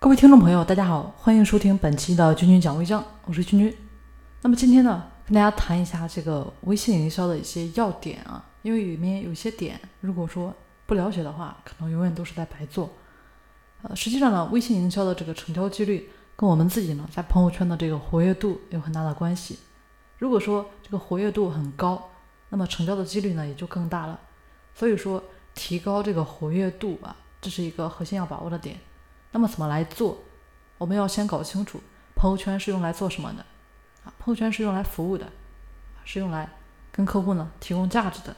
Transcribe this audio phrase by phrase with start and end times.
[0.00, 3.76] 各位听众朋友，大家好，欢迎收听本期的君君讲微商，我是君君。
[4.42, 10.54] 那么今天呢，跟大家谈一下这个微信营销的一些要点啊，因为里面有些点，如果说
[10.86, 12.88] 不了解的话，可能永远都是在白做。
[13.82, 19.58] 呃，实际上呢，微信营销的这个成交几率跟我们自己呢在朋友圈的这个活跃度有很大的关系。
[20.18, 22.08] 如果说这个活跃度很高，
[22.50, 24.20] 那么成交的几率呢也就更大了。
[24.76, 25.20] 所以说，
[25.56, 28.78] 提高这个活跃度啊，这是一个核心要把握的点。
[29.32, 30.18] 那么怎么来做？
[30.78, 31.80] 我们要先搞清楚
[32.14, 33.44] 朋友圈是用来做什么的
[34.04, 34.14] 啊？
[34.18, 35.30] 朋友圈是用来服务的，
[36.04, 36.48] 是用来
[36.92, 38.36] 跟客户呢提供价值的。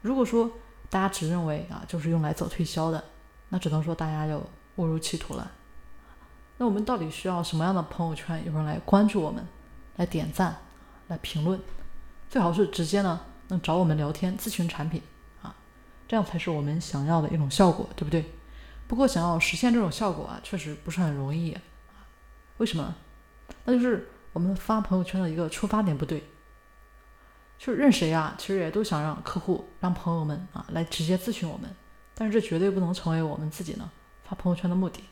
[0.00, 0.50] 如果说
[0.88, 3.04] 大家只认为啊就是用来做推销的，
[3.50, 4.42] 那只能说大家就
[4.76, 5.50] 误入歧途了。
[6.56, 9.46] 那我们到底需要什么样的朋友圈有人来关注我们，
[9.96, 10.56] 来点赞，
[11.08, 11.60] 来评论？
[12.30, 15.02] 最好是直接呢能找我们聊天咨询产品
[15.42, 15.54] 啊，
[16.08, 18.24] 这样才是我们想要的一种效果，对不对？
[18.88, 21.56] 不过，想要实现这种效果啊，确实不是很容易。
[22.56, 22.94] 为什么？
[23.64, 26.24] 那就是我们发朋友圈的一个出发点不对。
[27.58, 31.68] 就任谁啊，其实也都想让客户、让朋友们啊来直接咨询我们，
[32.14, 33.90] 但是这绝对不能成为我们自己呢
[34.24, 35.04] 发朋友圈的目的。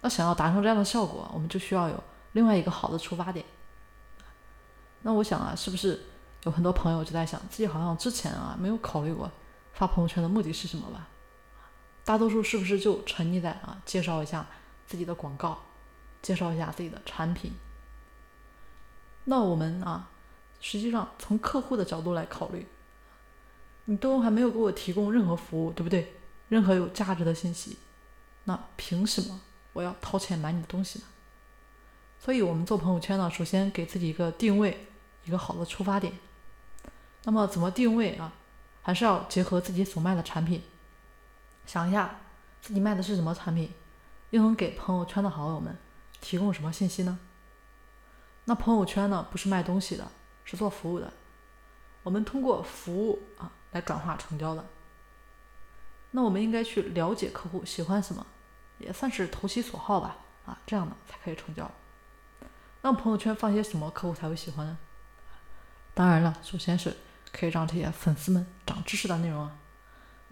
[0.00, 3.44] 那想要达成这样的效果，我们就需要有另外一个好的出发点。
[5.02, 6.00] 那我想啊，是不是
[6.42, 9.30] 有很多朋友就在想，自己好像之前啊没有考虑过
[9.72, 11.06] 发朋友圈的目的是什么吧？
[12.04, 14.46] 大多数是不是就沉溺在啊介绍一下
[14.86, 15.62] 自己的广告，
[16.20, 17.52] 介绍一下自己的产品？
[19.24, 20.10] 那我们啊，
[20.60, 22.66] 实际上从客户的角度来考虑，
[23.84, 26.14] 你都还没有给我提供任何服务，对不对？
[26.48, 27.78] 任何有价值的信息，
[28.44, 29.40] 那凭什么
[29.72, 31.04] 我要掏钱买你的东西呢？
[32.18, 34.86] 所以，我们做朋友圈呢，首先给自己一个定位，
[35.24, 36.12] 一个好的出发点。
[37.24, 38.32] 那么，怎么定位啊？
[38.82, 40.62] 还是要结合自己所卖的产品。
[41.66, 42.18] 想一下，
[42.60, 43.72] 自己卖的是什么产品，
[44.30, 45.76] 又能给朋友圈的好友们
[46.20, 47.18] 提供什么信息呢？
[48.44, 50.06] 那朋友圈呢，不是卖东西的，
[50.44, 51.12] 是做服务的。
[52.02, 54.64] 我们通过服务啊来转化成交的。
[56.10, 58.26] 那我们应该去了解客户喜欢什么，
[58.78, 60.16] 也算是投其所好吧。
[60.44, 61.70] 啊，这样呢才可以成交。
[62.82, 64.76] 那朋友圈放些什么客户才会喜欢呢？
[65.94, 66.96] 当然了，首先是
[67.30, 69.56] 可以让这些粉丝们长知识的内容啊。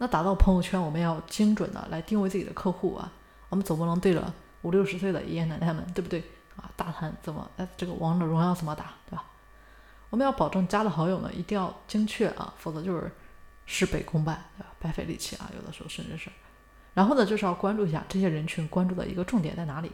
[0.03, 3.13] 那打造朋友圈，我们要精准的来定位自己的客户啊。
[3.51, 6.25] 我们总不能对着五六十岁的爷爷奶奶们，对不对
[6.57, 6.71] 啊？
[6.75, 9.25] 大谈怎么哎这个王者荣耀怎么打，对吧？
[10.09, 13.13] 我们要保证加的好友呢一定要精确啊，否则就是
[13.67, 14.71] 事倍功半，对吧？
[14.79, 16.31] 白费力气啊，有的时候甚至是。
[16.95, 19.93] 然后呢，就是要关注一下这些人群关注的一个重点在哪里，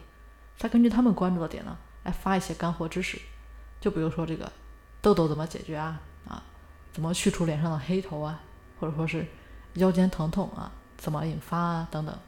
[0.56, 3.21] 再根据他们关注的点呢，来发一些干货知识。
[3.81, 4.53] 就比如说这个
[5.03, 6.00] 痘痘怎么解决啊？
[6.28, 6.41] 啊，
[6.93, 8.41] 怎么去除脸上的黑头啊？
[8.78, 9.27] 或者说是。
[9.76, 11.88] 腰间疼痛啊，怎么引发啊？
[11.91, 12.19] 等等，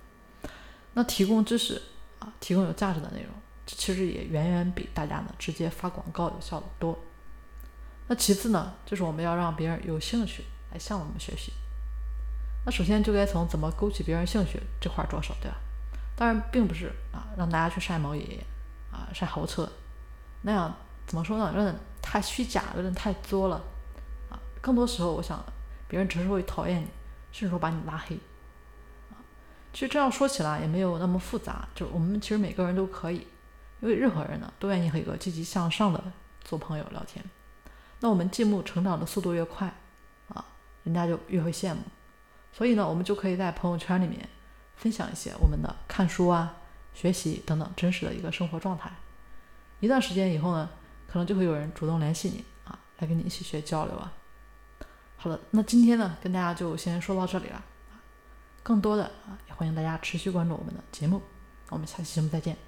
[0.94, 1.82] 那提供知识
[2.18, 3.30] 啊，提供有价值的内容，
[3.66, 6.98] 这其实也远远比大家呢直接发广告有效的多。
[8.06, 11.52] 那其次呢，就是我们要让别人有兴趣来向我们学习。
[12.64, 15.56] 那首先就该从怎么勾起别人兴趣这块着手，对吧？
[16.16, 18.44] 当然，并不是啊，让大家去晒毛爷爷
[18.90, 19.70] 啊，晒豪车，
[20.42, 20.74] 那样
[21.06, 21.52] 怎么说呢？
[21.54, 23.62] 有点太虚假，有点太作了
[24.28, 24.38] 啊。
[24.60, 25.42] 更多时候，我想
[25.86, 26.88] 别人只是会讨厌你。
[27.38, 28.16] 甚至说把你拉黑，
[29.10, 29.14] 啊，
[29.72, 33.28] 其实这样说起来也没有那么复杂，就我们其实每个人都可以，
[33.78, 36.02] 因为任何人呢都愿意和一个积极向上的
[36.42, 37.24] 做朋友聊天。
[38.00, 39.72] 那我们进步成长的速度越快，
[40.34, 40.44] 啊，
[40.82, 41.80] 人家就越会羡慕。
[42.52, 44.28] 所以呢，我们就可以在朋友圈里面
[44.74, 46.56] 分享一些我们的看书啊、
[46.92, 48.90] 学习等等真实的一个生活状态。
[49.78, 50.68] 一段时间以后呢，
[51.06, 54.12] 可能就会有人主动联系你啊，来跟你一起学交流啊。
[55.20, 57.64] 好的，那今天呢，跟大家就先说到这里了。
[58.62, 61.20] 更多的啊，也欢迎大家持续关注我们的节目。
[61.70, 62.67] 我们下期节目再见。